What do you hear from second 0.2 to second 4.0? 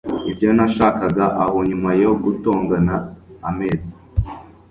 ibyo nashakaga aho nyuma yo gutongana amezi